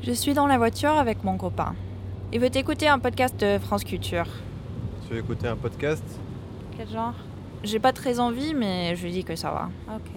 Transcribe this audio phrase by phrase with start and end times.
[0.00, 1.74] Je suis dans la voiture avec mon copain.
[2.32, 4.26] Il veut écouter un podcast de France Culture.
[5.06, 6.04] Tu veux écouter un podcast?
[6.76, 7.14] Quel genre?
[7.64, 9.68] J'ai pas très envie, mais je lui dis que ça va.
[9.92, 10.10] Ok,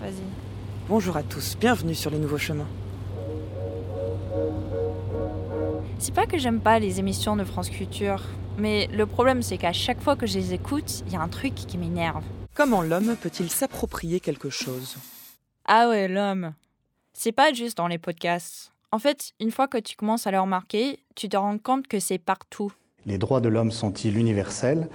[0.00, 0.22] vas-y.
[0.88, 2.68] Bonjour à tous, bienvenue sur les nouveaux chemins.
[5.98, 8.22] C'est pas que j'aime pas les émissions de France Culture,
[8.58, 11.28] mais le problème c'est qu'à chaque fois que je les écoute, il y a un
[11.28, 12.24] truc qui m'énerve.
[12.54, 14.96] Comment l'homme peut-il s'approprier quelque chose?
[15.66, 16.54] Ah ouais, l'homme.
[17.12, 18.69] C'est pas juste dans les podcasts.
[18.92, 22.00] En fait, une fois que tu commences à le remarquer, tu te rends compte que
[22.00, 22.72] c'est partout.
[23.06, 24.88] Les droits de l'homme sont-ils universels?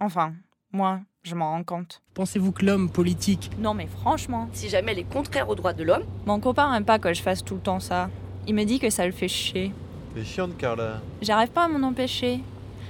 [0.00, 0.32] Enfin,
[0.72, 2.02] moi, je m'en rends compte.
[2.14, 5.84] Pensez-vous que l'homme politique Non mais franchement, Si jamais elle est contraire aux droits de
[5.84, 8.10] l'homme, mon copain aime pas que je fasse tout le temps ça.
[8.48, 9.72] Il me dit que ça le fait chier.
[10.14, 11.00] T'es chiante, Carla.
[11.22, 12.40] J'arrive pas à m'en empêcher.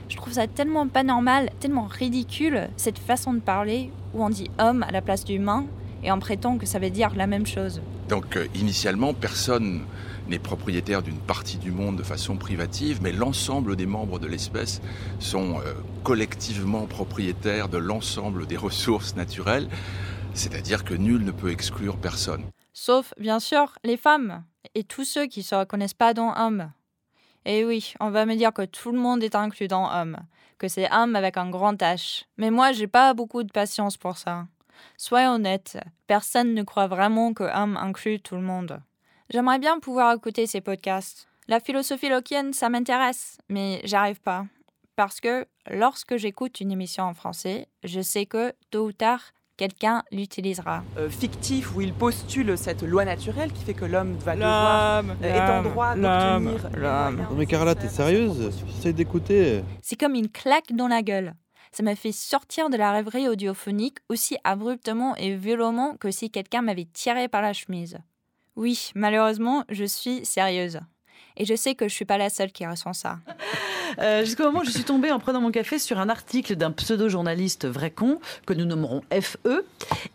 [0.09, 4.51] Je trouve ça tellement pas normal, tellement ridicule, cette façon de parler où on dit
[4.59, 5.67] homme à la place d'humain
[6.07, 7.83] et on prétend que ça veut dire la même chose.
[8.09, 9.85] Donc euh, initialement, personne
[10.29, 14.81] n'est propriétaire d'une partie du monde de façon privative, mais l'ensemble des membres de l'espèce
[15.19, 19.69] sont euh, collectivement propriétaires de l'ensemble des ressources naturelles,
[20.33, 22.45] c'est-à-dire que nul ne peut exclure personne.
[22.73, 24.45] Sauf, bien sûr, les femmes
[24.75, 26.71] et tous ceux qui se reconnaissent pas dans homme.
[27.45, 30.19] Et oui, on va me dire que tout le monde est inclus dans homme,
[30.59, 32.25] que c'est homme avec un grand H.
[32.37, 34.47] Mais moi, j'ai pas beaucoup de patience pour ça.
[34.97, 38.81] Soyons honnêtes, personne ne croit vraiment que homme inclut tout le monde.
[39.31, 41.29] J'aimerais bien pouvoir écouter ces podcasts.
[41.49, 44.47] La philosophie lockienne, ça m'intéresse, mais j'arrive pas.
[44.97, 49.21] Parce que lorsque j'écoute une émission en français, je sais que tôt ou tard,
[49.57, 50.85] quelqu'un l'utilisera.
[50.97, 55.35] Euh, Fictif où il postule cette loi naturelle qui fait que l'homme va devoir euh,
[55.35, 56.71] est en droit d'obtenir
[57.37, 58.53] mais Carla, t'es sérieuse?
[58.67, 59.63] J'essaie d'écouter.
[59.83, 61.35] C'est comme une claque dans la gueule.
[61.77, 66.63] Ça m'a fait sortir de la rêverie audiophonique aussi abruptement et violemment que si quelqu'un
[66.63, 67.99] m'avait tiré par la chemise.
[68.57, 70.81] Oui, malheureusement, je suis sérieuse.
[71.37, 73.19] Et je sais que je suis pas la seule qui ressent ça.
[74.01, 76.71] Euh, Jusqu'au moment où je suis tombée en prenant mon café sur un article d'un
[76.71, 79.65] pseudo-journaliste vrai con, que nous nommerons FE,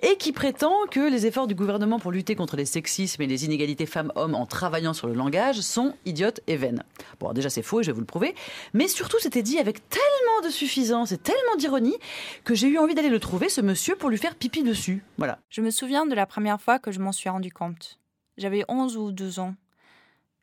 [0.02, 3.46] et qui prétend que les efforts du gouvernement pour lutter contre les sexismes et les
[3.46, 6.84] inégalités femmes-hommes en travaillant sur le langage sont idiotes et vaines.
[7.20, 8.36] Bon, déjà c'est faux et je vais vous le prouver,
[8.74, 11.96] mais surtout c'était dit avec tellement de suffisance et tellement d'ironie
[12.44, 15.04] que j'ai eu envie d'aller le trouver, ce monsieur, pour lui faire pipi dessus.
[15.18, 15.40] Voilà.
[15.50, 18.00] Je me souviens de la première fois que je m'en suis rendu compte.
[18.38, 19.56] J'avais 11 ou 12 ans.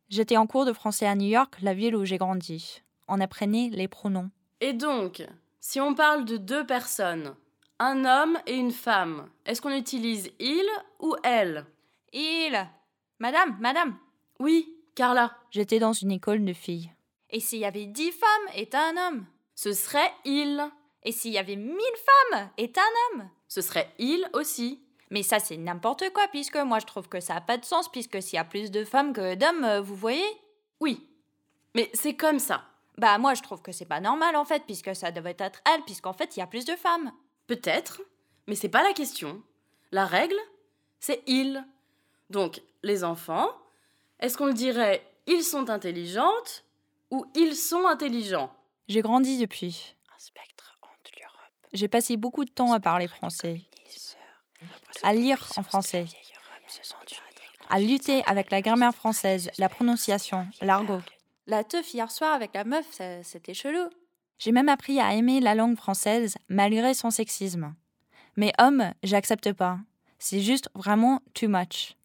[0.08, 2.82] J'étais en cours de français à New York, la ville où j'ai grandi.
[3.08, 4.30] On apprenait les pronoms.
[4.60, 5.22] et donc,
[5.60, 7.34] si on parle de deux personnes,
[7.78, 10.66] un homme et une femme, est-ce qu'on utilise il
[11.00, 11.66] ou elle?
[12.12, 12.58] Il
[13.18, 13.98] Madame, madame
[14.40, 16.90] Oui, Carla, J'étais dans une école de filles.
[17.30, 19.26] Et s'il y avait dix femmes et un homme?
[19.54, 20.62] Ce serait il.
[21.02, 21.76] Et s'il y avait mille
[22.32, 23.28] femmes et un homme?
[23.46, 24.80] Ce serait il aussi.
[25.10, 27.90] Mais ça, c'est n'importe quoi, puisque moi, je trouve que ça n'a pas de sens,
[27.90, 30.26] puisque s'il y a plus de femmes que d'hommes, euh, vous voyez
[30.80, 31.06] Oui.
[31.74, 32.64] Mais c'est comme ça.
[32.98, 35.82] Bah, moi, je trouve que c'est pas normal, en fait, puisque ça devrait être elle,
[35.82, 37.12] puisqu'en fait, il y a plus de femmes.
[37.46, 38.02] Peut-être,
[38.46, 39.42] mais c'est pas la question.
[39.92, 40.38] La règle,
[41.00, 41.64] c'est il.
[42.28, 43.48] Donc, les enfants,
[44.20, 46.64] est-ce qu'on le dirait ils sont intelligentes
[47.10, 48.50] ou ils sont intelligents?
[48.88, 49.94] J'ai grandi depuis.
[51.74, 53.60] J'ai passé beaucoup de temps à parler français,
[55.02, 56.06] à lire en français,
[57.68, 61.02] à lutter avec la grammaire française, la prononciation, l'argot.
[61.46, 62.86] La teuf hier soir avec la meuf,
[63.22, 63.88] c'était chelou.
[64.38, 67.74] J'ai même appris à aimer la langue française malgré son sexisme.
[68.36, 69.78] Mais homme, j'accepte pas.
[70.18, 71.96] C'est juste vraiment too much.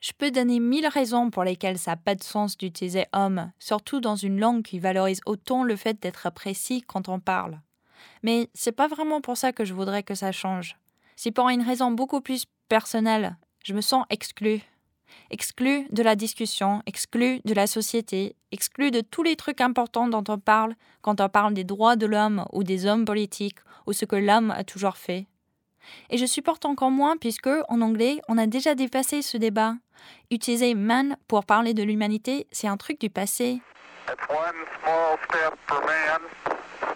[0.00, 4.00] Je peux donner mille raisons pour lesquelles ça n'a pas de sens d'utiliser homme, surtout
[4.00, 7.60] dans une langue qui valorise autant le fait d'être précis quand on parle.
[8.22, 10.76] Mais c'est pas vraiment pour ça que je voudrais que ça change.
[11.16, 13.36] C'est pour une raison beaucoup plus personnelle.
[13.64, 14.60] Je me sens exclue.
[15.30, 20.24] Exclue de la discussion, exclue de la société, exclue de tous les trucs importants dont
[20.28, 24.04] on parle quand on parle des droits de l'homme ou des hommes politiques ou ce
[24.04, 25.26] que l'homme a toujours fait.
[26.10, 29.74] Et je supporte encore moins puisque, en anglais, on a déjà dépassé ce débat.
[30.30, 33.60] Utiliser man pour parler de l'humanité, c'est un truc du passé.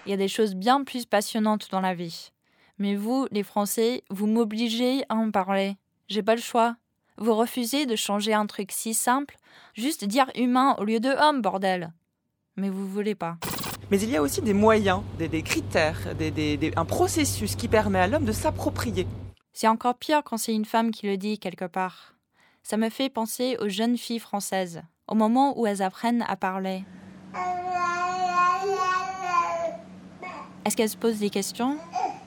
[0.06, 2.33] Il y a des choses bien plus passionnantes dans la vie.
[2.81, 5.77] Mais vous, les Français, vous m'obligez à en parler.
[6.09, 6.77] J'ai pas le choix.
[7.19, 9.37] Vous refusez de changer un truc si simple,
[9.75, 11.93] juste dire humain au lieu de homme, bordel.
[12.56, 13.37] Mais vous voulez pas.
[13.91, 17.55] Mais il y a aussi des moyens, des, des critères, des- des- des- un processus
[17.55, 19.06] qui permet à l'homme de s'approprier.
[19.53, 22.15] C'est encore pire quand c'est une femme qui le dit quelque part.
[22.62, 26.85] Ça me fait penser aux jeunes filles françaises, au moment où elles apprennent à parler.
[30.65, 31.76] Est-ce qu'elles se posent des questions?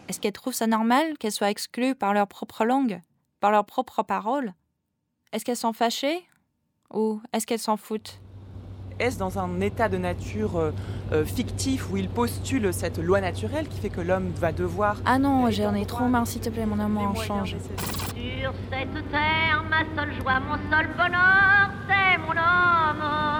[0.07, 3.01] Est-ce qu'elles trouvent ça normal qu'elles soient exclues par leur propre langue,
[3.39, 4.53] par leurs propres paroles
[5.31, 6.27] Est-ce qu'elles sont fâchées?
[6.93, 8.19] Ou est-ce qu'elles s'en foutent?
[8.99, 10.71] Est-ce dans un état de nature euh,
[11.11, 14.97] euh, fictif où il postule cette loi naturelle qui fait que l'homme va devoir...
[15.05, 17.55] Ah non, j'en ai trop marre, s'il te plaît, mon amour, change.
[17.57, 23.32] Sur cette terre, ma seule joie, mon seul bonheur, c'est mon homme.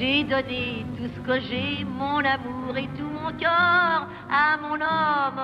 [0.00, 5.42] J'ai donné tout ce que j'ai, mon amour et tout mon cœur à mon homme.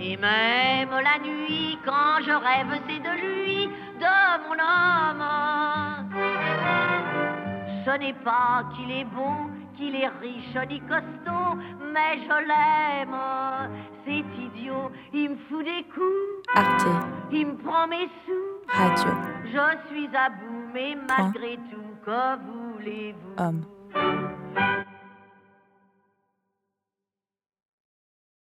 [0.00, 3.68] Et même la nuit, quand je rêve, c'est de lui,
[4.00, 5.24] de mon homme.
[7.84, 11.56] Ce n'est pas qu'il est beau, qu'il est riche ni costaud,
[11.94, 13.16] mais je l'aime.
[14.04, 16.48] C'est idiot, il me fout des coups.
[16.52, 16.84] Arte.
[17.30, 18.58] Il me prend mes sous.
[18.66, 19.12] Radio.
[19.44, 22.36] Je suis à bout, mais malgré tout, que
[22.72, 24.27] voulez-vous.